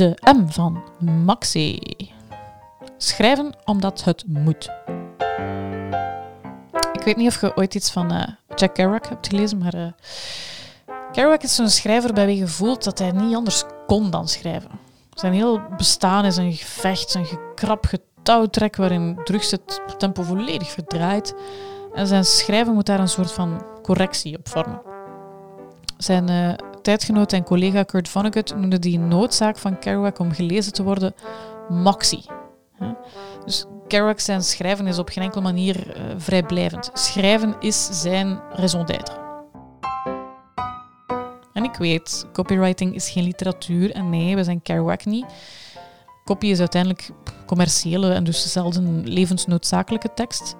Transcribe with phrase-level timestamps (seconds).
[0.00, 0.82] De M van
[1.24, 1.78] Maxi.
[2.96, 4.70] Schrijven omdat het moet.
[6.92, 8.22] Ik weet niet of je ooit iets van uh,
[8.54, 9.86] Jack Kerouac hebt gelezen, maar uh,
[11.12, 14.70] Kerouac is zo'n schrijver bij wie je voelt dat hij niet anders kon dan schrijven.
[15.14, 21.34] Zijn heel bestaan is een gevecht, een gekrap getouwtrek waarin drugs het tempo volledig verdraait.
[21.94, 24.82] En zijn schrijven moet daar een soort van correctie op vormen.
[25.96, 30.82] Zijn uh, tijdgenoot en collega Kurt Vonnegut noemde die noodzaak van Kerouac om gelezen te
[30.82, 31.14] worden
[31.68, 32.24] maxi.
[33.44, 36.90] Dus Kerouac zijn schrijven is op geen enkele manier uh, vrijblijvend.
[36.92, 39.18] Schrijven is zijn raison d'être.
[41.52, 45.26] En ik weet, copywriting is geen literatuur en nee, we zijn Kerouac niet.
[46.24, 47.10] Copy is uiteindelijk
[47.46, 50.54] commerciële en dus zelden levensnoodzakelijke tekst.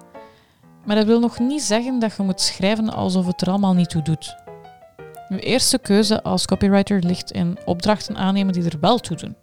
[0.85, 3.89] Maar dat wil nog niet zeggen dat je moet schrijven alsof het er allemaal niet
[3.89, 4.35] toe doet.
[5.31, 9.35] Uw eerste keuze als copywriter ligt in opdrachten aannemen die er wel toe doen.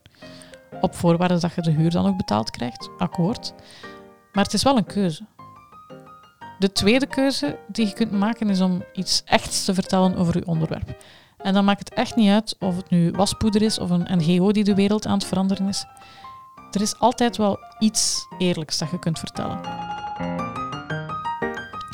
[0.81, 3.55] Op voorwaarde dat je de huur dan ook betaald krijgt, akkoord.
[4.33, 5.27] Maar het is wel een keuze.
[6.59, 10.47] De tweede keuze die je kunt maken is om iets echts te vertellen over je
[10.47, 10.97] onderwerp.
[11.39, 14.53] En dan maakt het echt niet uit of het nu waspoeder is of een NGO
[14.53, 15.85] die de wereld aan het veranderen is.
[16.71, 19.78] Er is altijd wel iets eerlijks dat je kunt vertellen.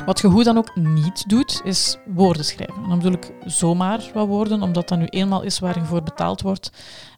[0.07, 2.83] Wat je hoe dan ook niet doet, is woorden schrijven.
[2.83, 6.03] En dan bedoel ik zomaar wat woorden, omdat dat nu eenmaal is waar je voor
[6.03, 6.71] betaald wordt.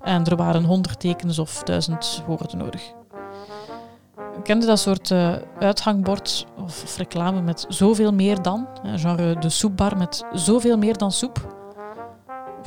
[0.02, 2.92] En er waren honderd tekens of duizend woorden nodig.
[4.42, 8.68] Kende dat soort uh, uithangbord of, of, reclame met zoveel meer dan?
[8.96, 11.54] Genre de soepbar met zoveel meer dan soep.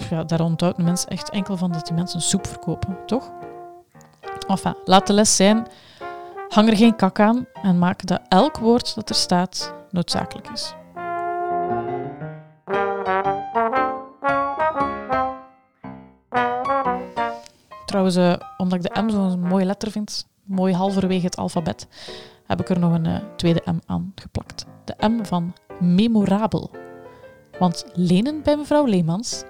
[0.09, 3.31] Ja, daar onthoudt een mens echt enkel van dat die mensen soep verkopen, toch?
[4.47, 5.67] Enfin, laat de les zijn,
[6.49, 10.73] hang er geen kak aan en maak dat elk woord dat er staat noodzakelijk is.
[17.85, 21.87] Trouwens, uh, omdat ik de M zo'n mooie letter vind, mooi halverwege het alfabet,
[22.45, 24.65] heb ik er nog een uh, tweede M aan geplakt.
[24.83, 26.71] De M van memorabel.
[27.59, 29.43] Want lenen bij mevrouw Leemans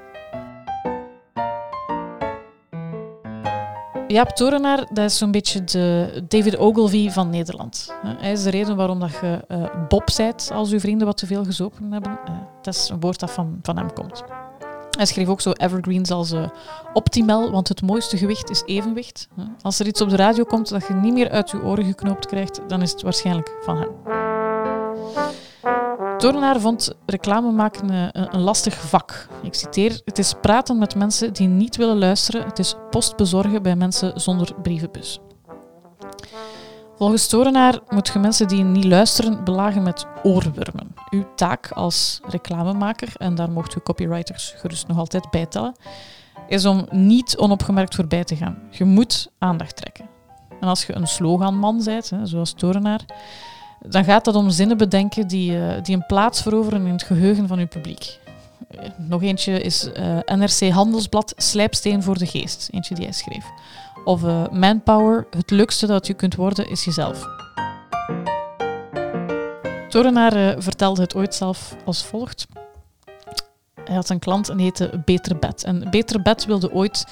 [4.12, 7.94] Jaap Torenaar, dat is zo'n beetje de David Ogilvy van Nederland.
[8.06, 11.26] Hij is de reden waarom dat je uh, Bob zijt als uw vrienden wat te
[11.26, 12.12] veel gezopen hebben.
[12.12, 14.24] Uh, dat is een woord dat van, van hem komt.
[14.98, 16.48] Hij schreef ook zo evergreens als uh,
[16.94, 19.28] optimal, want het mooiste gewicht is evenwicht.
[19.62, 22.26] Als er iets op de radio komt dat je niet meer uit je oren geknoopt
[22.26, 23.90] krijgt, dan is het waarschijnlijk van hem.
[26.20, 29.28] Torenaar vond reclame maken een, een lastig vak.
[29.42, 32.46] Ik citeer: Het is praten met mensen die niet willen luisteren.
[32.46, 35.20] Het is post bezorgen bij mensen zonder brievenbus.
[36.96, 40.94] Volgens Torenaar moet je mensen die niet luisteren belagen met oorwormen.
[41.10, 45.76] Uw taak als reclamemaker, en daar mocht u copywriters gerust nog altijd bijtellen,
[46.48, 48.58] is om niet onopgemerkt voorbij te gaan.
[48.70, 50.10] Je moet aandacht trekken.
[50.60, 53.06] En als je een sloganman bent, zoals Torenaar,
[53.88, 57.48] dan gaat het om zinnen bedenken die, uh, die een plaats veroveren in het geheugen
[57.48, 58.20] van uw publiek.
[58.98, 63.46] Nog eentje is eh, NRC Handelsblad Slijpsteen voor de geest, eentje die hij schreef.
[64.06, 67.26] Of Manpower, het leukste dat je kunt worden is jezelf.
[69.90, 72.48] Torenaar vertelde het ooit zelf als volgt.
[73.90, 75.64] Hij had een klant en heette Beter Bed.
[75.64, 77.06] En Beter Bed wilde ooit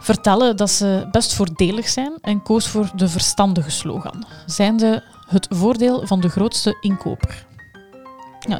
[0.00, 4.24] vertellen dat ze best voordelig zijn en koos voor de verstandige slogan.
[4.46, 7.46] Zijnde het voordeel van de grootste inkoper.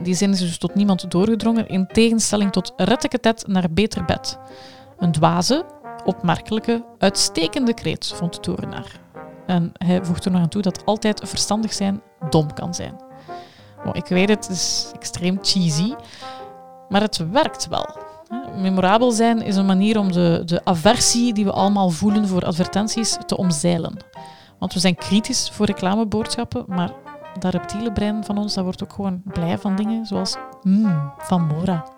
[0.02, 4.38] Die zin is dus tot niemand doorgedrongen, in tegenstelling tot Retteketet naar beter bed.
[4.98, 5.64] Een dwaze,
[6.04, 9.00] opmerkelijke, uitstekende kreet, vond de torenaar.
[9.46, 13.02] En hij voegt er nog aan toe dat altijd verstandig zijn dom kan zijn.
[13.92, 15.94] Ik weet het, het is extreem cheesy,
[16.88, 17.96] maar het werkt wel.
[18.56, 23.16] Memorabel zijn is een manier om de, de aversie die we allemaal voelen voor advertenties
[23.26, 23.96] te omzeilen.
[24.58, 26.92] Want we zijn kritisch voor reclameboodschappen, maar
[27.38, 31.46] dat reptiele brein van ons dat wordt ook gewoon blij van dingen zoals mmm, van
[31.46, 31.93] Mora.